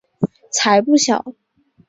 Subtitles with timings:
[0.81, 1.23] 才不小！